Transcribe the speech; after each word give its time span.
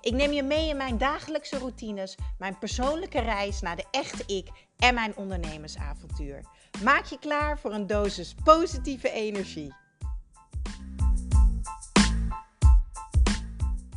Ik 0.00 0.12
neem 0.12 0.32
je 0.32 0.42
mee 0.42 0.68
in 0.68 0.76
mijn 0.76 0.98
dagelijkse 0.98 1.58
routines, 1.58 2.16
mijn 2.38 2.58
persoonlijke 2.58 3.20
reis 3.20 3.60
naar 3.60 3.76
de 3.76 3.84
echte 3.90 4.22
ik 4.26 4.48
en 4.78 4.94
mijn 4.94 5.16
ondernemersavontuur. 5.16 6.40
Maak 6.82 7.04
je 7.04 7.18
klaar 7.18 7.58
voor 7.58 7.72
een 7.72 7.86
dosis 7.86 8.34
positieve 8.44 9.10
energie. 9.10 9.74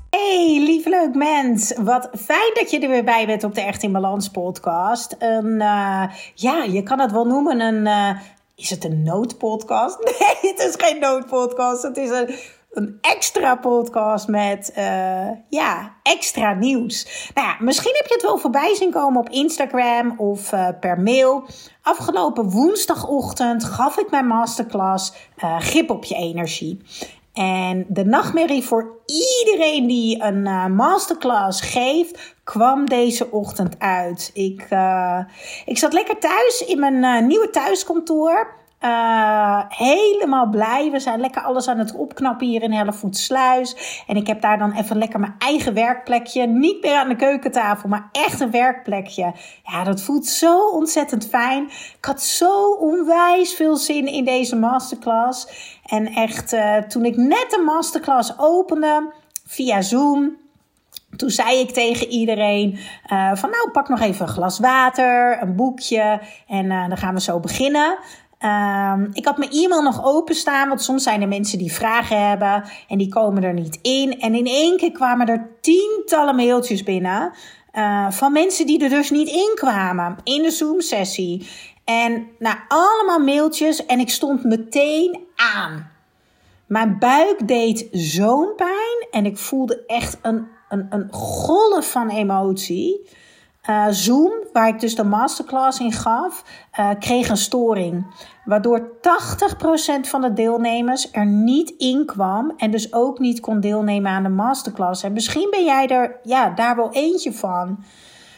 Hey, 0.10 0.60
lief 0.60 0.86
leuk 0.86 1.16
mens. 1.16 1.74
Wat 1.78 2.10
fijn 2.18 2.54
dat 2.54 2.72
je 2.72 2.80
er 2.80 2.90
weer 2.90 3.04
bij 3.04 3.26
bent 3.26 3.44
op 3.44 3.56
de 3.56 3.62
Echt 3.62 3.84
in 3.84 3.92
Balans 3.92 4.30
podcast. 4.30 5.16
Een, 5.20 5.52
uh, 5.52 6.04
ja, 6.36 6.64
je 6.64 6.84
kan 6.84 7.00
het 7.00 7.12
wel 7.12 7.26
noemen 7.26 7.60
een... 7.60 7.86
Uh, 7.86 8.22
is 8.56 8.70
het 8.70 8.84
een 8.84 9.04
noodpodcast? 9.04 9.98
Nee, 10.20 10.52
het 10.52 10.60
is 10.60 10.74
geen 10.78 11.00
noodpodcast. 11.00 11.82
Het 11.82 11.98
is 11.98 12.10
een 12.10 12.36
een 12.72 12.98
extra 13.02 13.56
podcast 13.56 14.28
met 14.28 14.74
uh, 14.78 15.30
ja, 15.50 15.96
extra 16.04 16.54
nieuws. 16.54 17.30
Nou 17.34 17.48
ja, 17.48 17.56
misschien 17.60 17.96
heb 17.96 18.08
je 18.08 18.14
het 18.14 18.24
wel 18.24 18.38
voorbij 18.38 18.76
zien 18.76 18.92
komen 18.92 19.20
op 19.20 19.30
Instagram 19.30 20.14
of 20.18 20.52
uh, 20.52 20.68
per 20.80 21.00
mail. 21.00 21.46
Afgelopen 21.82 22.50
woensdagochtend 22.50 23.64
gaf 23.64 23.98
ik 23.98 24.10
mijn 24.10 24.28
masterclass 24.28 25.14
uh, 25.44 25.60
Grip 25.60 25.90
op 25.90 26.04
je 26.04 26.16
energie. 26.16 26.82
En 27.34 27.86
de 27.88 28.06
nachtmerrie 28.06 28.64
voor 28.64 28.98
iedereen 29.06 29.88
die 29.88 30.24
een 30.24 30.76
masterclass 30.76 31.62
geeft, 31.62 32.36
kwam 32.44 32.86
deze 32.86 33.32
ochtend 33.32 33.80
uit. 33.80 34.32
Ik, 34.34 34.68
ik 35.66 35.78
zat 35.78 35.94
lekker 35.94 36.20
thuis 36.20 36.64
in 36.68 36.80
mijn 36.80 37.28
nieuwe 37.28 37.50
thuiskantoor. 37.50 38.61
Uh, 38.84 39.62
helemaal 39.68 40.50
blij. 40.50 40.92
We 40.92 41.00
zijn 41.00 41.20
lekker 41.20 41.42
alles 41.42 41.68
aan 41.68 41.80
het 41.80 41.96
opknappen 41.96 42.48
hier 42.48 42.62
in 42.62 42.72
Hellevoetsluis. 42.72 44.04
En 44.08 44.16
ik 44.16 44.28
heb 44.28 44.42
daar 44.42 44.58
dan 44.58 44.72
even 44.72 44.98
lekker 44.98 45.20
mijn 45.20 45.36
eigen 45.38 45.74
werkplekje. 45.74 46.48
Niet 46.48 46.84
meer 46.84 46.96
aan 46.96 47.10
de 47.10 47.16
keukentafel, 47.16 47.90
maar 47.90 48.10
echt 48.12 48.40
een 48.40 48.52
werkplekje. 48.52 49.34
Ja, 49.64 49.84
dat 49.84 50.02
voelt 50.02 50.26
zo 50.26 50.70
ontzettend 50.70 51.28
fijn. 51.28 51.64
Ik 51.98 52.06
had 52.06 52.22
zo 52.22 52.72
onwijs 52.72 53.54
veel 53.54 53.76
zin 53.76 54.06
in 54.06 54.26
deze 54.26 54.56
masterclass. 54.56 55.48
En 55.86 56.08
echt, 56.08 56.54
uh, 56.54 56.78
toen 56.78 57.06
ik 57.06 57.18
net 57.18 57.46
de 57.50 57.62
masterclass 57.66 58.34
opende 58.38 59.14
via 59.46 59.82
Zoom. 59.82 60.38
Toen 61.16 61.30
zei 61.30 61.60
ik 61.60 61.72
tegen 61.72 62.08
iedereen: 62.08 62.80
uh, 63.14 63.36
van 63.36 63.50
nou, 63.50 63.72
pak 63.72 63.90
nog 63.90 64.00
even 64.00 64.28
een 64.28 64.34
glas 64.34 64.60
water, 64.60 65.42
een 65.42 65.56
boekje 65.56 66.22
en 66.48 66.70
dan 66.70 66.98
gaan 66.98 67.14
we 67.14 67.22
zo 67.22 67.40
beginnen. 67.40 67.98
Um, 68.46 69.10
ik 69.14 69.26
had 69.26 69.38
mijn 69.38 69.52
e-mail 69.52 69.82
nog 69.82 70.06
openstaan, 70.06 70.68
want 70.68 70.82
soms 70.82 71.04
zijn 71.04 71.22
er 71.22 71.28
mensen 71.28 71.58
die 71.58 71.74
vragen 71.74 72.30
hebben 72.30 72.64
en 72.88 72.98
die 72.98 73.10
komen 73.10 73.44
er 73.44 73.54
niet 73.54 73.80
in. 73.82 74.20
En 74.20 74.36
in 74.36 74.46
één 74.46 74.78
keer 74.78 74.92
kwamen 74.92 75.28
er 75.28 75.50
tientallen 75.62 76.36
mailtjes 76.36 76.84
binnen 76.84 77.34
uh, 77.74 78.12
van 78.12 78.32
mensen 78.32 78.66
die 78.66 78.84
er 78.84 78.90
dus 78.90 79.10
niet 79.10 79.28
in 79.28 79.52
kwamen 79.56 80.16
in 80.24 80.42
de 80.42 80.52
Zoom-sessie. 80.52 81.48
En 81.84 82.28
nou, 82.40 82.56
allemaal 82.68 83.20
mailtjes 83.20 83.86
en 83.86 84.00
ik 84.00 84.10
stond 84.10 84.44
meteen 84.44 85.20
aan. 85.36 85.92
Mijn 86.66 87.00
buik 87.00 87.48
deed 87.48 87.88
zo'n 87.92 88.54
pijn 88.56 89.08
en 89.12 89.26
ik 89.26 89.38
voelde 89.38 89.84
echt 89.88 90.18
een, 90.22 90.48
een, 90.70 90.88
een 90.90 91.08
golf 91.12 91.92
van 91.92 92.10
emotie. 92.10 93.10
Uh, 93.70 93.86
Zoom, 93.90 94.32
waar 94.54 94.68
ik 94.68 94.80
dus 94.80 94.96
de 94.96 95.04
masterclass 95.04 95.80
in 95.80 95.92
gaf, 95.92 96.44
uh, 96.80 96.90
kreeg 97.00 97.30
een 97.30 97.38
storing. 97.38 98.06
Waardoor 98.46 98.92
80% 99.02 100.08
van 100.08 100.22
de 100.22 100.34
deelnemers 100.34 101.12
er 101.12 101.26
niet 101.26 101.74
in 101.78 102.06
kwam 102.06 102.54
en 102.58 102.72
dus 102.72 102.94
ook 102.94 103.20
niet 103.20 103.40
kon 103.40 103.60
deelnemen 103.60 104.12
aan 104.12 104.24
de 104.24 104.30
masterclass. 104.30 105.04
En 105.04 105.14
misschien 105.14 105.48
ben 105.50 105.64
jij 105.64 105.88
er 105.88 106.20
ja, 106.24 106.50
daar 106.50 106.76
wel 106.76 106.92
eentje 106.92 107.34
van. 107.34 107.84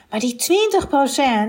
Maar 0.10 0.20
die 0.20 0.36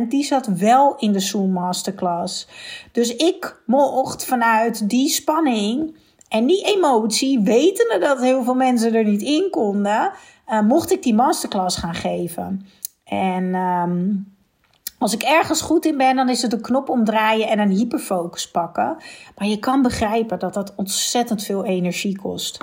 20% 0.04 0.08
die 0.08 0.24
zat 0.24 0.46
wel 0.46 0.94
in 0.98 1.12
de 1.12 1.20
Zoom 1.20 1.52
masterclass. 1.52 2.48
Dus 2.92 3.16
ik 3.16 3.62
mocht 3.66 4.24
vanuit 4.24 4.90
die 4.90 5.08
spanning 5.08 5.96
en 6.28 6.46
die 6.46 6.64
emotie, 6.64 7.40
wetende 7.40 7.98
dat 7.98 8.20
heel 8.20 8.42
veel 8.42 8.54
mensen 8.54 8.94
er 8.94 9.04
niet 9.04 9.22
in 9.22 9.50
konden, 9.50 10.12
uh, 10.48 10.60
mocht 10.60 10.92
ik 10.92 11.02
die 11.02 11.14
masterclass 11.14 11.76
gaan 11.76 11.94
geven. 11.94 12.66
En 13.20 13.54
um, 13.54 14.32
als 14.98 15.14
ik 15.14 15.22
ergens 15.22 15.60
goed 15.60 15.84
in 15.84 15.96
ben, 15.96 16.16
dan 16.16 16.28
is 16.28 16.42
het 16.42 16.52
een 16.52 16.60
knop 16.60 16.88
omdraaien 16.88 17.48
en 17.48 17.58
een 17.58 17.70
hyperfocus 17.70 18.50
pakken. 18.50 18.96
Maar 19.36 19.48
je 19.48 19.58
kan 19.58 19.82
begrijpen 19.82 20.38
dat 20.38 20.54
dat 20.54 20.72
ontzettend 20.76 21.42
veel 21.42 21.64
energie 21.64 22.18
kost. 22.18 22.58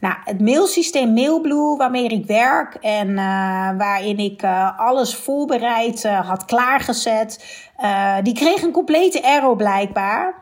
Nou, 0.00 0.14
het 0.24 0.40
mailsysteem 0.40 1.12
Mailblue, 1.12 1.76
waarmee 1.76 2.08
ik 2.08 2.26
werk 2.26 2.74
en 2.74 3.08
uh, 3.08 3.16
waarin 3.78 4.18
ik 4.18 4.42
uh, 4.42 4.78
alles 4.78 5.14
voorbereid 5.14 6.04
uh, 6.04 6.28
had 6.28 6.44
klaargezet, 6.44 7.64
die 8.22 8.34
kreeg 8.34 8.62
een 8.62 8.72
complete 8.72 9.20
error 9.20 9.56
blijkbaar. 9.56 10.34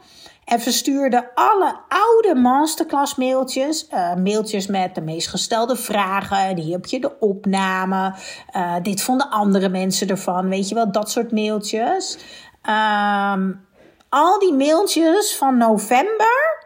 En 0.46 0.60
verstuurde 0.60 1.30
alle 1.34 1.76
oude 1.88 2.40
masterclass 2.40 3.14
mailtjes. 3.14 3.88
Uh, 3.92 4.14
mailtjes 4.14 4.66
met 4.66 4.94
de 4.94 5.00
meest 5.00 5.28
gestelde 5.28 5.76
vragen. 5.76 6.56
Die 6.56 6.72
heb 6.72 6.86
je 6.86 7.00
de 7.00 7.18
opname. 7.18 8.14
Uh, 8.56 8.74
dit 8.82 9.02
vonden 9.02 9.30
andere 9.30 9.68
mensen 9.68 10.08
ervan. 10.08 10.48
Weet 10.48 10.68
je 10.68 10.74
wel, 10.74 10.92
dat 10.92 11.10
soort 11.10 11.32
mailtjes. 11.32 12.18
Um, 12.62 13.66
al 14.08 14.38
die 14.38 14.52
mailtjes 14.52 15.36
van 15.36 15.56
november 15.56 16.64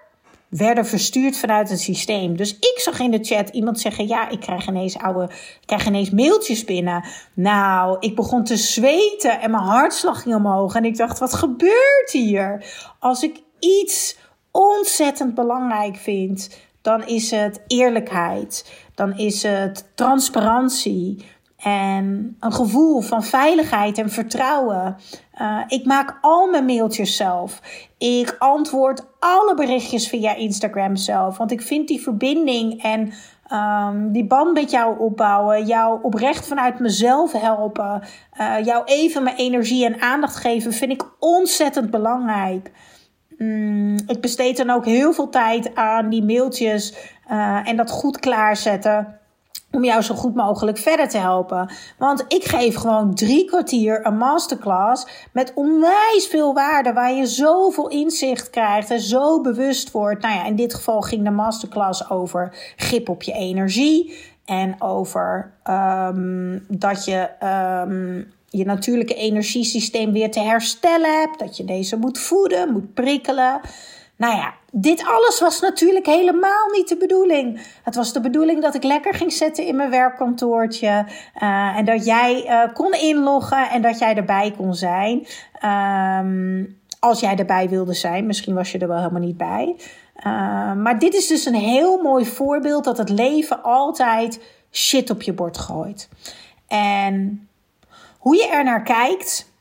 werden 0.49 0.87
verstuurd 0.87 1.37
vanuit 1.37 1.71
het 1.71 1.81
systeem. 1.81 2.37
Dus 2.37 2.59
ik 2.59 2.75
zag 2.77 2.99
in 2.99 3.11
de 3.11 3.25
chat 3.25 3.49
iemand 3.49 3.81
zeggen: 3.81 4.07
Ja, 4.07 4.29
ik 4.29 4.41
krijg 4.41 4.69
ineens 4.69 4.99
oude, 4.99 5.25
ik 5.61 5.67
krijg 5.67 5.87
ineens 5.87 6.11
mailtjes 6.11 6.65
binnen. 6.65 7.05
Nou, 7.35 7.97
ik 8.01 8.17
begon 8.17 8.45
te 8.45 8.57
zweten 8.57 9.41
en 9.41 9.51
mijn 9.51 9.63
hartslag 9.63 10.23
ging 10.23 10.35
omhoog. 10.35 10.75
En 10.75 10.85
ik 10.85 10.97
dacht: 10.97 11.19
Wat 11.19 11.35
gebeurt 11.35 12.11
hier? 12.11 12.65
Als 12.99 13.23
ik 13.23 13.43
iets 13.60 14.19
ontzettend 14.50 15.34
belangrijk 15.34 15.97
vind, 15.97 16.59
dan 16.82 17.06
is 17.06 17.31
het 17.31 17.60
eerlijkheid. 17.66 18.72
Dan 18.94 19.19
is 19.19 19.43
het 19.43 19.91
transparantie. 19.94 21.25
En 21.56 22.37
een 22.41 22.53
gevoel 22.53 23.00
van 23.00 23.25
veiligheid 23.25 23.98
en 23.98 24.10
vertrouwen. 24.10 24.97
Uh, 25.41 25.60
ik 25.66 25.84
maak 25.84 26.19
al 26.21 26.47
mijn 26.47 26.65
mailtjes 26.65 27.16
zelf. 27.16 27.60
Ik 27.98 28.37
antwoord 28.38 29.06
alle 29.19 29.54
berichtjes 29.54 30.09
via 30.09 30.34
Instagram 30.34 30.97
zelf. 30.97 31.37
Want 31.37 31.50
ik 31.50 31.62
vind 31.62 31.88
die 31.88 32.00
verbinding 32.00 32.82
en 32.82 33.12
um, 33.53 34.12
die 34.12 34.25
band 34.25 34.53
met 34.53 34.71
jou 34.71 34.98
opbouwen. 34.98 35.66
Jou 35.66 35.98
oprecht 36.03 36.47
vanuit 36.47 36.78
mezelf 36.78 37.32
helpen. 37.32 38.03
Uh, 38.41 38.65
jou 38.65 38.84
even 38.84 39.22
mijn 39.22 39.37
energie 39.37 39.84
en 39.84 40.00
aandacht 40.00 40.37
geven. 40.37 40.72
Vind 40.72 40.92
ik 40.92 41.04
ontzettend 41.19 41.91
belangrijk. 41.91 42.71
Mm, 43.43 43.97
ik 44.06 44.21
besteed 44.21 44.56
dan 44.56 44.71
ook 44.71 44.84
heel 44.84 45.12
veel 45.12 45.28
tijd 45.28 45.75
aan 45.75 46.09
die 46.09 46.25
mailtjes 46.25 46.95
uh, 47.31 47.69
en 47.69 47.77
dat 47.77 47.91
goed 47.91 48.19
klaarzetten. 48.19 49.19
Om 49.71 49.84
jou 49.84 50.03
zo 50.03 50.15
goed 50.15 50.34
mogelijk 50.34 50.78
verder 50.78 51.09
te 51.09 51.19
helpen. 51.19 51.71
Want 51.99 52.25
ik 52.28 52.45
geef 52.45 52.77
gewoon 52.77 53.15
drie 53.15 53.45
kwartier 53.45 54.06
een 54.06 54.17
masterclass 54.17 55.28
met 55.33 55.53
onwijs 55.54 56.27
veel 56.31 56.54
waarde. 56.54 56.92
Waar 56.92 57.13
je 57.13 57.27
zoveel 57.27 57.89
inzicht 57.89 58.51
krijgt 58.51 58.91
en 58.91 59.01
zo 59.01 59.41
bewust 59.41 59.91
wordt. 59.91 60.22
Nou 60.22 60.34
ja, 60.34 60.45
in 60.45 60.57
dit 60.57 60.75
geval 60.75 61.01
ging 61.01 61.25
de 61.25 61.31
masterclass 61.31 62.10
over 62.10 62.57
grip 62.77 63.09
op 63.09 63.22
je 63.22 63.33
energie. 63.33 64.19
En 64.45 64.75
over 64.78 65.53
um, 65.65 66.65
dat 66.69 67.04
je 67.04 67.28
um, 67.89 68.33
je 68.51 68.65
natuurlijke 68.65 69.15
energiesysteem 69.15 70.13
weer 70.13 70.31
te 70.31 70.41
herstellen 70.41 71.21
hebt. 71.21 71.39
Dat 71.39 71.57
je 71.57 71.65
deze 71.65 71.97
moet 71.97 72.19
voeden, 72.19 72.73
moet 72.73 72.95
prikkelen. 72.95 73.61
Nou 74.17 74.37
ja, 74.37 74.55
dit 74.73 75.05
alles 75.07 75.41
was 75.41 75.61
natuurlijk 75.61 76.07
helemaal 76.07 76.71
niet 76.73 76.89
de 76.89 76.97
bedoeling. 76.97 77.61
Het 77.83 77.95
was 77.95 78.13
de 78.13 78.21
bedoeling 78.21 78.63
dat 78.63 78.75
ik 78.75 78.83
lekker 78.83 79.15
ging 79.15 79.33
zitten 79.33 79.67
in 79.67 79.77
mijn 79.77 79.91
werkkantoortje. 79.91 81.07
Uh, 81.43 81.77
en 81.77 81.85
dat 81.85 82.05
jij 82.05 82.45
uh, 82.47 82.75
kon 82.75 82.93
inloggen 82.93 83.71
en 83.71 83.83
dat 83.83 83.99
jij 83.99 84.15
erbij 84.15 84.55
kon 84.57 84.75
zijn. 84.75 85.27
Um, 86.25 86.79
als 87.01 87.21
jij 87.21 87.37
erbij 87.37 87.69
wilde 87.69 87.95
zijn. 87.95 88.27
Misschien 88.27 88.55
was 88.55 88.73
je 88.73 88.79
er 88.79 88.89
wel 88.89 88.99
helemaal 88.99 89.21
niet 89.21 89.37
bij. 89.37 89.77
Uh, 90.17 90.75
maar 90.75 90.99
dit 90.99 91.15
is 91.15 91.27
dus 91.27 91.45
een 91.45 91.55
heel 91.55 92.03
mooi 92.03 92.27
voorbeeld 92.27 92.85
dat 92.85 92.99
het 92.99 93.09
leven 93.09 93.63
altijd 93.63 94.41
shit 94.73 95.11
op 95.11 95.23
je 95.23 95.33
bord 95.33 95.59
gooit. 95.59 96.09
En 96.69 97.49
hoe 98.21 98.37
je 98.37 98.49
er 98.49 98.65
naar 98.65 98.83
kijkt, 98.83 99.53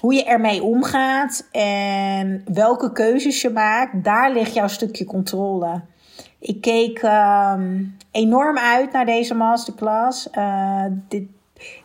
hoe 0.00 0.14
je 0.14 0.24
ermee 0.24 0.62
omgaat 0.62 1.48
en 1.52 2.44
welke 2.52 2.92
keuzes 2.92 3.42
je 3.42 3.50
maakt, 3.50 4.04
daar 4.04 4.32
ligt 4.32 4.54
jouw 4.54 4.68
stukje 4.68 5.04
controle. 5.04 5.80
Ik 6.38 6.60
keek 6.60 6.98
ehm, 6.98 7.84
enorm 8.10 8.58
uit 8.58 8.92
naar 8.92 9.06
deze 9.06 9.34
masterclass. 9.34 10.28
Uh, 10.32 10.84
dit, 11.08 11.28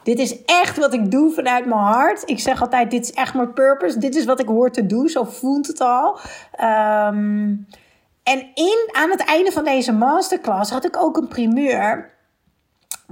dit 0.03 0.19
is 0.19 0.43
echt 0.45 0.77
wat 0.77 0.93
ik 0.93 1.11
doe 1.11 1.31
vanuit 1.31 1.65
mijn 1.65 1.81
hart. 1.81 2.29
Ik 2.29 2.39
zeg 2.39 2.61
altijd: 2.61 2.91
dit 2.91 3.03
is 3.03 3.11
echt 3.11 3.33
mijn 3.33 3.53
purpose. 3.53 3.99
Dit 3.99 4.15
is 4.15 4.25
wat 4.25 4.39
ik 4.39 4.47
hoor 4.47 4.71
te 4.71 4.85
doen. 4.85 5.07
Zo 5.07 5.23
voelt 5.23 5.67
het 5.67 5.81
al. 5.81 6.19
Um, 6.61 7.67
en 8.23 8.47
in, 8.53 8.89
aan 8.91 9.09
het 9.09 9.25
einde 9.25 9.51
van 9.51 9.63
deze 9.63 9.91
masterclass 9.91 10.71
had 10.71 10.85
ik 10.85 10.97
ook 10.97 11.17
een 11.17 11.27
primeur. 11.27 12.17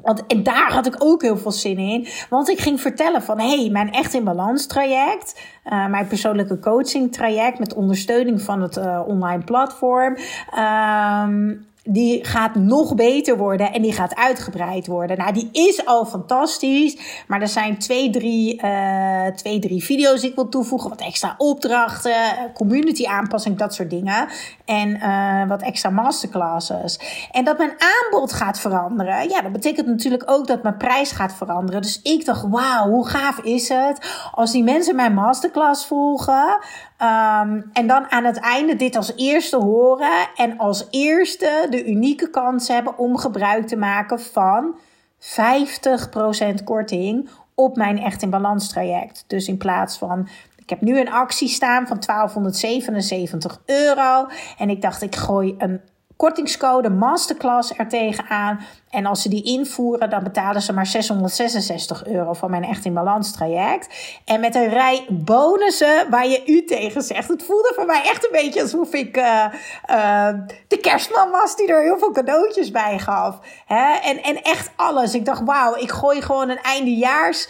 Want, 0.02 0.26
en 0.28 0.44
daar 0.44 0.72
had 0.72 0.86
ik 0.86 0.96
ook 0.98 1.22
heel 1.22 1.38
veel 1.38 1.52
zin 1.52 1.78
in. 1.78 2.08
Want 2.30 2.50
ik 2.50 2.60
ging 2.60 2.82
vertellen 2.82 3.22
van, 3.22 3.40
hé, 3.40 3.62
hey, 3.62 3.70
mijn 3.70 3.92
Echt 3.92 4.14
in 4.14 4.24
Balans 4.24 4.68
traject. 4.68 5.42
Uh, 5.66 5.88
mijn 5.88 6.08
persoonlijke 6.08 6.60
coaching 6.60 7.14
traject 7.14 7.60
met 7.60 7.74
ondersteuning 7.74 8.42
van 8.42 8.62
het 8.62 8.78
uh, 8.78 9.02
online 9.06 9.44
platform. 9.44 10.18
Um, 10.58 11.66
die 11.88 12.25
gaat 12.25 12.56
nog 12.56 12.95
beter 12.95 13.38
worden 13.38 13.74
en 13.74 13.81
die 13.81 13.94
gaat 13.94 14.16
uitgebreid 14.16 14.88
worden. 14.88 15.18
Nou, 15.18 15.34
die 15.34 15.50
is 15.51 15.86
al 15.86 16.06
fantastisch. 16.06 16.98
Maar 17.28 17.42
er 17.42 17.48
zijn 17.48 17.78
twee, 17.78 18.10
drie, 18.10 18.62
uh, 18.63 19.25
twee, 19.25 19.60
drie 19.60 19.84
video's 19.84 20.22
die 20.22 20.30
ik 20.30 20.36
wil 20.36 20.50
toevoegen. 20.50 20.89
Wat 20.89 21.01
extra 21.01 21.36
opdrachten, 21.38 22.13
community 22.54 23.06
aanpassing, 23.06 23.57
dat 23.57 23.74
soort 23.74 23.89
dingen. 23.89 24.28
En 24.66 24.89
uh, 24.89 25.48
wat 25.48 25.62
extra 25.62 25.89
masterclasses. 25.89 27.00
En 27.31 27.44
dat 27.44 27.57
mijn 27.57 27.74
aanbod 27.78 28.33
gaat 28.33 28.60
veranderen. 28.60 29.30
Ja, 29.30 29.42
dat 29.42 29.51
betekent 29.51 29.88
natuurlijk 29.88 30.24
ook 30.25 30.48
dat 30.48 30.63
mijn 30.63 30.78
prijs 30.78 31.12
gaat 31.12 31.33
veranderen. 31.33 31.81
Dus 31.81 32.01
ik 32.01 32.25
dacht, 32.25 32.45
wauw, 32.50 32.90
hoe 32.90 33.07
gaaf 33.07 33.40
is 33.40 33.69
het 33.69 34.30
als 34.31 34.51
die 34.51 34.63
mensen 34.63 34.95
mijn 34.95 35.13
masterclass 35.13 35.86
volgen. 35.86 36.60
Um, 37.02 37.70
en 37.74 37.88
dan 37.88 38.12
aan 38.12 38.24
het 38.24 38.40
einde 38.40 38.76
dit 38.76 38.96
als 38.96 39.14
eerste 39.16 39.58
horen 39.58 40.28
en 40.36 40.58
als 40.58 40.88
eerste 40.90 41.68
de 41.70 41.86
unieke 41.86 42.30
kans 42.30 42.68
hebben 42.68 42.98
om 42.98 43.18
gebruik 43.18 43.68
te 43.68 43.76
maken 43.76 44.20
van 44.20 44.76
50% 45.20 46.64
korting 46.64 47.30
op 47.56 47.76
mijn 47.76 48.00
Echt 48.00 48.22
in 48.22 48.30
Balans 48.30 48.70
traject. 48.70 49.24
Dus 49.28 49.48
in 49.48 49.58
plaats 49.58 49.98
van 49.98 50.28
ik 50.58 50.70
heb 50.70 50.82
nu 50.82 51.00
een 51.00 51.12
actie 51.12 51.48
staan 51.48 51.88
van 51.88 52.00
1277 52.06 53.62
euro. 53.66 54.28
En 54.58 54.70
ik 54.70 54.82
dacht, 54.82 55.02
ik 55.02 55.16
gooi 55.16 55.56
een 55.58 55.82
kortingscode 56.18 56.90
masterclass 56.90 57.78
er 57.78 57.88
tegenaan. 57.88 58.60
En 58.90 59.06
als 59.06 59.22
ze 59.22 59.30
die 59.30 59.44
invoeren, 59.44 60.10
dan 60.10 60.24
betalen 60.24 60.62
ze 60.62 60.74
maar 60.74 60.86
666 60.86 62.06
euro 62.06 62.34
van 62.34 62.50
mijn 62.50 62.64
Echt 62.64 62.86
in 62.86 62.94
Balans 62.94 63.31
traject. 63.31 64.19
En 64.25 64.40
met 64.40 64.56
een 64.56 64.69
rij 64.69 65.06
bonussen 65.10 66.10
waar 66.10 66.28
je 66.28 66.44
u 66.46 66.64
tegen 66.64 67.02
zegt. 67.02 67.28
Het 67.28 67.44
voelde 67.44 67.74
voor 67.75 67.86
mij 67.86 68.02
echt 68.04 68.25
een 68.25 68.42
beetje 68.42 68.62
alsof 68.62 68.94
ik 68.94 69.18
uh, 69.18 69.46
uh, 69.90 70.30
de 70.68 70.78
kerstman 70.78 71.30
was 71.30 71.56
die 71.56 71.68
er 71.68 71.81
heel 71.81 71.98
veel 71.98 72.12
cadeautjes 72.12 72.72
bij 72.72 73.00
gaf. 73.00 73.40
Hè? 73.66 73.94
En, 73.94 74.24
en 74.24 74.42
echt 74.42 74.72
alles. 74.75 75.14
Ik 75.14 75.25
dacht, 75.25 75.42
wauw, 75.46 75.75
ik 75.75 75.92
gooi 75.92 76.22
gewoon 76.22 76.50
een 76.50 76.62
eindejaars 76.62 77.50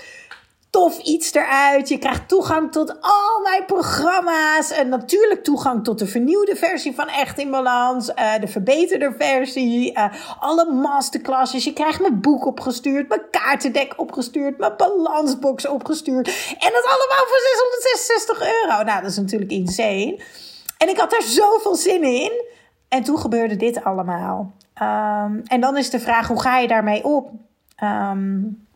tof 0.69 0.97
iets 0.99 1.33
eruit. 1.33 1.89
Je 1.89 1.97
krijgt 1.97 2.27
toegang 2.27 2.71
tot 2.71 3.01
al 3.01 3.41
mijn 3.43 3.65
programma's. 3.65 4.71
En 4.71 4.89
natuurlijk 4.89 5.43
toegang 5.43 5.83
tot 5.83 5.99
de 5.99 6.07
vernieuwde 6.07 6.55
versie 6.55 6.95
van 6.95 7.07
Echt 7.07 7.39
in 7.39 7.51
Balans. 7.51 8.09
Uh, 8.09 8.39
de 8.39 8.47
verbeterde 8.47 9.13
versie. 9.17 9.91
Uh, 9.97 10.05
alle 10.39 10.71
masterclasses. 10.71 11.63
Je 11.63 11.73
krijgt 11.73 12.01
mijn 12.01 12.21
boek 12.21 12.45
opgestuurd. 12.45 13.07
Mijn 13.07 13.29
kaartendek 13.31 13.93
opgestuurd. 13.97 14.57
Mijn 14.57 14.73
balansbox 14.77 15.67
opgestuurd. 15.67 16.27
En 16.59 16.71
dat 16.73 16.85
allemaal 16.85 17.25
voor 17.27 17.39
666 17.39 18.41
euro. 18.41 18.83
Nou, 18.83 19.01
dat 19.01 19.11
is 19.11 19.17
natuurlijk 19.17 19.51
insane. 19.51 20.19
En 20.77 20.89
ik 20.89 20.97
had 20.97 21.13
er 21.13 21.23
zoveel 21.23 21.75
zin 21.75 22.03
in. 22.03 22.31
En 22.89 23.03
toen 23.03 23.19
gebeurde 23.19 23.55
dit 23.55 23.83
allemaal. 23.83 24.53
Um, 24.81 25.41
en 25.45 25.59
dan 25.59 25.77
is 25.77 25.89
de 25.89 25.99
vraag, 25.99 26.27
hoe 26.27 26.41
ga 26.41 26.57
je 26.57 26.67
daarmee 26.67 27.03
op? 27.03 27.31
Um, 27.83 28.66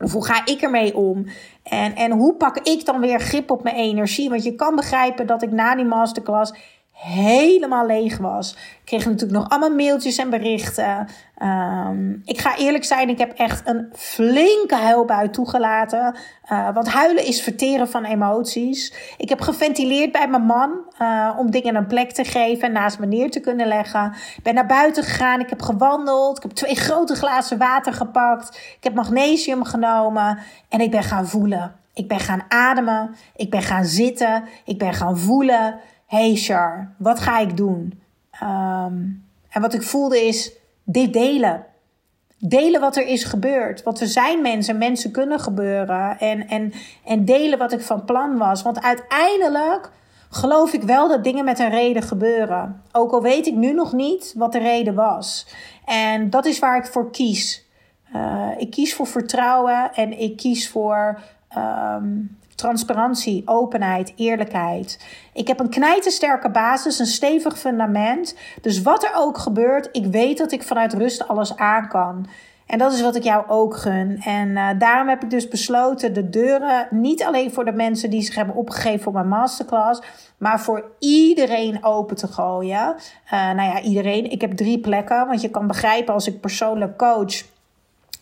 of 0.00 0.12
hoe 0.12 0.24
ga 0.24 0.46
ik 0.46 0.60
ermee 0.60 0.96
om? 0.96 1.26
En, 1.62 1.94
en 1.94 2.10
hoe 2.10 2.34
pak 2.34 2.58
ik 2.58 2.84
dan 2.84 3.00
weer 3.00 3.20
grip 3.20 3.50
op 3.50 3.62
mijn 3.62 3.76
energie? 3.76 4.28
Want 4.28 4.44
je 4.44 4.54
kan 4.54 4.76
begrijpen 4.76 5.26
dat 5.26 5.42
ik 5.42 5.50
na 5.50 5.74
die 5.74 5.84
masterclass 5.84 6.52
helemaal 7.00 7.86
leeg 7.86 8.18
was. 8.18 8.52
Ik 8.52 8.80
kreeg 8.84 9.04
natuurlijk 9.04 9.38
nog 9.40 9.48
allemaal 9.48 9.76
mailtjes 9.76 10.18
en 10.18 10.30
berichten. 10.30 11.08
Um, 11.42 12.22
ik 12.24 12.40
ga 12.40 12.56
eerlijk 12.56 12.84
zijn, 12.84 13.08
ik 13.08 13.18
heb 13.18 13.32
echt 13.32 13.68
een 13.68 13.88
flinke 13.92 14.74
huilbui 14.74 15.30
toegelaten. 15.30 16.16
Uh, 16.52 16.74
want 16.74 16.88
huilen 16.88 17.26
is 17.26 17.42
verteren 17.42 17.88
van 17.88 18.04
emoties. 18.04 18.94
Ik 19.16 19.28
heb 19.28 19.40
geventileerd 19.40 20.12
bij 20.12 20.28
mijn 20.28 20.42
man 20.42 20.70
uh, 21.02 21.34
om 21.38 21.50
dingen 21.50 21.74
een 21.74 21.86
plek 21.86 22.12
te 22.12 22.24
geven 22.24 22.62
en 22.62 22.72
naast 22.72 22.98
me 22.98 23.06
neer 23.06 23.30
te 23.30 23.40
kunnen 23.40 23.66
leggen. 23.66 24.12
Ik 24.36 24.42
ben 24.42 24.54
naar 24.54 24.66
buiten 24.66 25.02
gegaan, 25.02 25.40
ik 25.40 25.50
heb 25.50 25.62
gewandeld. 25.62 26.36
Ik 26.36 26.42
heb 26.42 26.52
twee 26.52 26.74
grote 26.74 27.14
glazen 27.14 27.58
water 27.58 27.92
gepakt. 27.92 28.56
Ik 28.56 28.84
heb 28.84 28.94
magnesium 28.94 29.64
genomen 29.64 30.38
en 30.68 30.80
ik 30.80 30.90
ben 30.90 31.02
gaan 31.02 31.26
voelen. 31.26 31.74
Ik 31.94 32.08
ben 32.08 32.20
gaan 32.20 32.42
ademen. 32.48 33.14
Ik 33.36 33.50
ben 33.50 33.62
gaan 33.62 33.84
zitten. 33.84 34.44
Ik 34.64 34.78
ben 34.78 34.94
gaan 34.94 35.18
voelen 35.18 35.80
hey 36.10 36.34
Char, 36.34 36.94
wat 36.96 37.20
ga 37.20 37.38
ik 37.38 37.56
doen? 37.56 38.02
Um, 38.42 39.24
en 39.48 39.60
wat 39.60 39.74
ik 39.74 39.82
voelde 39.82 40.26
is 40.26 40.52
dit 40.84 41.12
delen. 41.12 41.66
Delen 42.38 42.80
wat 42.80 42.96
er 42.96 43.06
is 43.06 43.24
gebeurd. 43.24 43.82
Want 43.82 43.98
we 43.98 44.06
zijn 44.06 44.42
mensen, 44.42 44.78
mensen 44.78 45.10
kunnen 45.10 45.40
gebeuren. 45.40 46.18
En, 46.18 46.48
en, 46.48 46.72
en 47.04 47.24
delen 47.24 47.58
wat 47.58 47.72
ik 47.72 47.80
van 47.80 48.04
plan 48.04 48.38
was. 48.38 48.62
Want 48.62 48.82
uiteindelijk 48.82 49.90
geloof 50.30 50.72
ik 50.72 50.82
wel 50.82 51.08
dat 51.08 51.24
dingen 51.24 51.44
met 51.44 51.58
een 51.58 51.70
reden 51.70 52.02
gebeuren. 52.02 52.82
Ook 52.92 53.12
al 53.12 53.22
weet 53.22 53.46
ik 53.46 53.54
nu 53.54 53.72
nog 53.72 53.92
niet 53.92 54.34
wat 54.36 54.52
de 54.52 54.58
reden 54.58 54.94
was. 54.94 55.46
En 55.84 56.30
dat 56.30 56.46
is 56.46 56.58
waar 56.58 56.76
ik 56.76 56.86
voor 56.86 57.10
kies. 57.10 57.66
Uh, 58.14 58.48
ik 58.56 58.70
kies 58.70 58.94
voor 58.94 59.06
vertrouwen 59.06 59.94
en 59.94 60.18
ik 60.20 60.36
kies 60.36 60.68
voor 60.68 61.20
um, 61.56 62.38
transparantie, 62.60 63.42
openheid, 63.44 64.12
eerlijkheid. 64.16 65.06
Ik 65.32 65.48
heb 65.48 65.60
een 65.60 65.70
knijtersterke 65.70 66.50
basis, 66.50 66.98
een 66.98 67.06
stevig 67.06 67.58
fundament. 67.58 68.36
Dus 68.62 68.82
wat 68.82 69.04
er 69.04 69.12
ook 69.14 69.38
gebeurt, 69.38 69.88
ik 69.92 70.06
weet 70.06 70.38
dat 70.38 70.52
ik 70.52 70.62
vanuit 70.62 70.94
rust 70.94 71.28
alles 71.28 71.56
aan 71.56 71.88
kan. 71.88 72.26
En 72.70 72.78
dat 72.78 72.92
is 72.92 73.02
wat 73.02 73.16
ik 73.16 73.22
jou 73.22 73.44
ook 73.48 73.76
gun. 73.76 74.20
En 74.24 74.48
uh, 74.48 74.68
daarom 74.78 75.08
heb 75.08 75.22
ik 75.22 75.30
dus 75.30 75.48
besloten 75.48 76.12
de 76.12 76.30
deuren 76.30 76.86
niet 76.90 77.24
alleen 77.24 77.52
voor 77.52 77.64
de 77.64 77.72
mensen 77.72 78.10
die 78.10 78.22
zich 78.22 78.34
hebben 78.34 78.54
opgegeven 78.54 79.00
voor 79.00 79.12
mijn 79.12 79.28
masterclass, 79.28 80.02
maar 80.38 80.60
voor 80.60 80.84
iedereen 80.98 81.84
open 81.84 82.16
te 82.16 82.26
gooien. 82.26 82.96
Uh, 83.24 83.30
nou 83.30 83.62
ja, 83.62 83.80
iedereen. 83.80 84.30
Ik 84.30 84.40
heb 84.40 84.52
drie 84.52 84.78
plekken, 84.78 85.26
want 85.26 85.40
je 85.40 85.50
kan 85.50 85.66
begrijpen 85.66 86.14
als 86.14 86.26
ik 86.26 86.40
persoonlijk 86.40 86.98
coach 86.98 87.42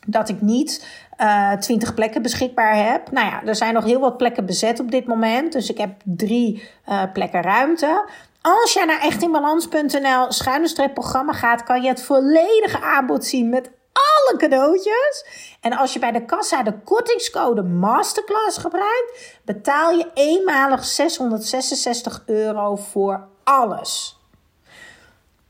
dat 0.07 0.29
ik 0.29 0.41
niet 0.41 0.87
uh, 1.21 1.53
eh, 1.53 1.59
20 1.59 1.95
plekken 1.95 2.23
beschikbaar 2.23 2.91
heb. 2.91 3.11
Nou 3.11 3.27
ja, 3.27 3.43
er 3.45 3.57
zijn 3.57 3.75
nog 3.75 3.85
heel 3.85 4.01
wat 4.01 4.17
plekken 4.17 4.47
bezet 4.47 4.81
op 4.81 4.91
dit 4.91 5.07
moment. 5.07 5.53
Dus 5.53 5.71
ik 5.71 5.79
heb 5.79 5.91
drie 6.05 6.69
uh, 6.89 7.03
plekken 7.13 7.43
ruimte. 7.43 8.09
Als 8.43 8.73
jij 8.73 8.85
naar 8.85 9.01
echtinbalans.nl 9.01 10.33
schuine 10.33 10.91
programma 10.95 11.33
gaat, 11.33 11.63
kan 11.63 11.83
je 11.83 11.89
het 11.89 12.03
volledige 12.03 12.81
aanbod 12.81 13.25
zien 13.25 13.49
met 13.49 13.71
alle 13.93 14.39
cadeautjes. 14.39 15.25
En 15.61 15.77
als 15.77 15.93
je 15.93 15.99
bij 15.99 16.13
de 16.13 16.25
kassa 16.25 16.63
de 16.63 16.79
kortingscode 16.85 17.63
Masterclass 17.63 18.59
gebruikt, 18.59 19.39
betaal 19.45 19.91
je 19.91 20.11
eenmalig 20.15 20.85
666 20.85 22.23
euro 22.27 22.77
voor 22.77 23.29
alles. 23.45 24.18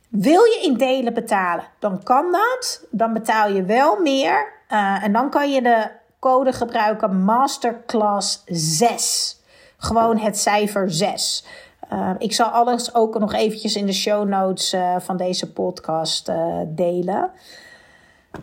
Wil 0.08 0.44
je 0.44 0.60
in 0.62 0.74
delen 0.74 1.14
betalen, 1.14 1.64
dan 1.78 2.02
kan 2.02 2.32
dat. 2.32 2.84
Dan 2.90 3.12
betaal 3.12 3.48
je 3.50 3.62
wel 3.62 4.00
meer. 4.00 4.52
Uh, 4.72 5.04
en 5.04 5.12
dan 5.12 5.30
kan 5.30 5.50
je 5.50 5.62
de 5.62 5.90
code 6.18 6.52
gebruiken 6.52 7.24
Masterclass 7.24 8.42
6. 8.46 9.40
Gewoon 9.76 10.18
het 10.18 10.38
cijfer 10.38 10.90
6. 10.90 11.44
Uh, 11.92 12.10
ik 12.18 12.32
zal 12.32 12.46
alles 12.46 12.94
ook 12.94 13.18
nog 13.18 13.34
eventjes 13.34 13.76
in 13.76 13.86
de 13.86 13.92
show 13.92 14.28
notes 14.28 14.74
uh, 14.74 14.96
van 14.98 15.16
deze 15.16 15.52
podcast 15.52 16.32
delen. 16.66 17.30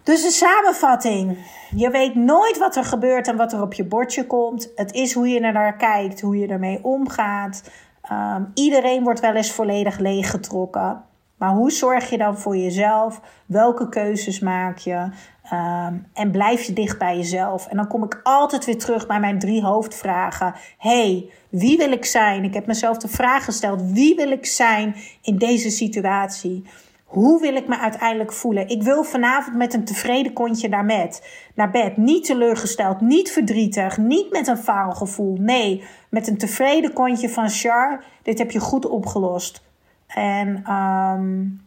Dus 0.03 0.23
een 0.23 0.31
samenvatting. 0.31 1.37
Je 1.75 1.89
weet 1.89 2.15
nooit 2.15 2.57
wat 2.57 2.75
er 2.75 2.83
gebeurt 2.83 3.27
en 3.27 3.37
wat 3.37 3.53
er 3.53 3.61
op 3.61 3.73
je 3.73 3.83
bordje 3.83 4.27
komt. 4.27 4.69
Het 4.75 4.93
is 4.93 5.13
hoe 5.13 5.27
je 5.27 5.39
er 5.39 5.53
naar 5.53 5.75
kijkt, 5.75 6.21
hoe 6.21 6.37
je 6.37 6.47
ermee 6.47 6.79
omgaat. 6.83 7.63
Um, 8.11 8.51
iedereen 8.53 9.03
wordt 9.03 9.19
wel 9.19 9.35
eens 9.35 9.51
volledig 9.51 9.99
leeggetrokken. 9.99 11.03
Maar 11.37 11.49
hoe 11.49 11.71
zorg 11.71 12.09
je 12.09 12.17
dan 12.17 12.37
voor 12.37 12.57
jezelf? 12.57 13.21
Welke 13.45 13.89
keuzes 13.89 14.39
maak 14.39 14.77
je? 14.77 15.09
Um, 15.53 16.07
en 16.13 16.31
blijf 16.31 16.63
je 16.63 16.73
dicht 16.73 16.97
bij 16.97 17.17
jezelf? 17.17 17.67
En 17.67 17.77
dan 17.77 17.87
kom 17.87 18.03
ik 18.03 18.19
altijd 18.23 18.65
weer 18.65 18.77
terug 18.77 19.07
bij 19.07 19.19
mijn 19.19 19.39
drie 19.39 19.63
hoofdvragen. 19.63 20.55
hey, 20.77 21.29
wie 21.49 21.77
wil 21.77 21.91
ik 21.91 22.05
zijn? 22.05 22.43
Ik 22.43 22.53
heb 22.53 22.65
mezelf 22.65 22.97
de 22.97 23.07
vraag 23.07 23.45
gesteld: 23.45 23.81
wie 23.91 24.15
wil 24.15 24.31
ik 24.31 24.45
zijn 24.45 24.95
in 25.21 25.37
deze 25.37 25.69
situatie? 25.69 26.63
Hoe 27.05 27.41
wil 27.41 27.55
ik 27.55 27.67
me 27.67 27.77
uiteindelijk 27.77 28.33
voelen? 28.33 28.67
Ik 28.67 28.83
wil 28.83 29.03
vanavond 29.03 29.55
met 29.55 29.73
een 29.73 29.85
tevreden 29.85 30.33
kontje 30.33 30.69
naar 30.69 30.85
bed. 30.85 31.27
Naar 31.55 31.71
bed. 31.71 31.97
Niet 31.97 32.25
teleurgesteld, 32.25 33.01
niet 33.01 33.31
verdrietig, 33.31 33.97
niet 33.97 34.31
met 34.31 34.47
een 34.47 34.57
faalgevoel. 34.57 35.37
Nee, 35.39 35.83
met 36.09 36.27
een 36.27 36.37
tevreden 36.37 36.93
kontje 36.93 37.29
van 37.29 37.49
Char. 37.49 38.03
Dit 38.23 38.37
heb 38.37 38.51
je 38.51 38.59
goed 38.59 38.85
opgelost. 38.85 39.63
En 40.07 40.73
um, 40.73 41.61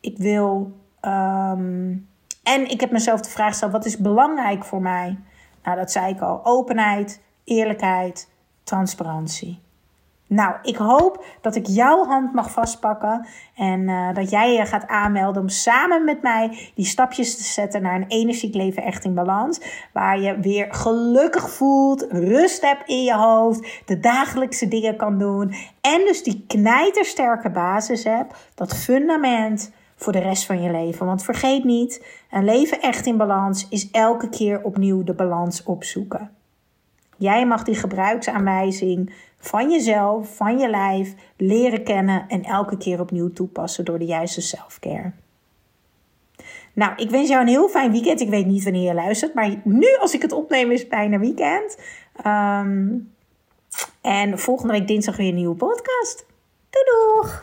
ik 0.00 0.18
wil. 0.18 0.80
Um, 1.02 2.08
en 2.42 2.70
ik 2.70 2.80
heb 2.80 2.90
mezelf 2.90 3.20
de 3.20 3.30
vraag 3.30 3.48
gesteld: 3.48 3.72
wat 3.72 3.84
is 3.84 3.98
belangrijk 3.98 4.64
voor 4.64 4.82
mij? 4.82 5.18
Nou, 5.62 5.76
dat 5.76 5.92
zei 5.92 6.14
ik 6.14 6.20
al: 6.20 6.44
openheid, 6.44 7.22
eerlijkheid, 7.44 8.30
transparantie. 8.62 9.61
Nou, 10.32 10.54
ik 10.62 10.76
hoop 10.76 11.24
dat 11.40 11.54
ik 11.54 11.66
jouw 11.66 12.04
hand 12.04 12.32
mag 12.32 12.50
vastpakken 12.50 13.26
en 13.56 13.80
uh, 13.80 14.14
dat 14.14 14.30
jij 14.30 14.52
je 14.52 14.66
gaat 14.66 14.86
aanmelden 14.86 15.42
om 15.42 15.48
samen 15.48 16.04
met 16.04 16.22
mij 16.22 16.70
die 16.74 16.84
stapjes 16.84 17.36
te 17.36 17.42
zetten 17.42 17.82
naar 17.82 17.94
een 17.94 18.08
energiek 18.08 18.54
leven 18.54 18.82
echt 18.82 19.04
in 19.04 19.14
balans. 19.14 19.60
Waar 19.92 20.20
je 20.20 20.40
weer 20.40 20.74
gelukkig 20.74 21.50
voelt, 21.50 22.06
rust 22.10 22.62
hebt 22.62 22.88
in 22.88 23.02
je 23.02 23.14
hoofd, 23.14 23.82
de 23.86 24.00
dagelijkse 24.00 24.68
dingen 24.68 24.96
kan 24.96 25.18
doen 25.18 25.54
en 25.80 25.98
dus 25.98 26.22
die 26.22 26.44
knijtersterke 26.46 27.50
basis 27.50 28.04
hebt, 28.04 28.50
dat 28.54 28.76
fundament 28.76 29.72
voor 29.96 30.12
de 30.12 30.18
rest 30.18 30.44
van 30.46 30.62
je 30.62 30.70
leven. 30.70 31.06
Want 31.06 31.24
vergeet 31.24 31.64
niet, 31.64 32.06
een 32.30 32.44
leven 32.44 32.80
echt 32.80 33.06
in 33.06 33.16
balans 33.16 33.66
is 33.68 33.90
elke 33.90 34.28
keer 34.28 34.62
opnieuw 34.62 35.04
de 35.04 35.14
balans 35.14 35.62
opzoeken. 35.62 36.30
Jij 37.22 37.46
mag 37.46 37.62
die 37.62 37.74
gebruiksaanwijzing 37.74 39.12
van 39.38 39.70
jezelf, 39.70 40.36
van 40.36 40.58
je 40.58 40.68
lijf 40.68 41.14
leren 41.36 41.84
kennen 41.84 42.24
en 42.28 42.42
elke 42.42 42.76
keer 42.76 43.00
opnieuw 43.00 43.32
toepassen 43.32 43.84
door 43.84 43.98
de 43.98 44.04
juiste 44.04 44.40
selfcare. 44.40 45.12
Nou, 46.72 46.92
ik 46.96 47.10
wens 47.10 47.28
jou 47.28 47.40
een 47.40 47.48
heel 47.48 47.68
fijn 47.68 47.92
weekend. 47.92 48.20
Ik 48.20 48.28
weet 48.28 48.46
niet 48.46 48.64
wanneer 48.64 48.88
je 48.88 48.94
luistert, 48.94 49.34
maar 49.34 49.60
nu 49.64 49.96
als 50.00 50.14
ik 50.14 50.22
het 50.22 50.32
opneem 50.32 50.70
is 50.70 50.80
het 50.80 50.88
bijna 50.88 51.18
weekend. 51.18 51.78
Um, 52.26 53.12
en 54.00 54.38
volgende 54.38 54.72
week 54.72 54.86
dinsdag 54.86 55.16
weer 55.16 55.28
een 55.28 55.34
nieuwe 55.34 55.54
podcast. 55.56 56.26
Doei 56.70 56.84
doeg! 56.84 57.40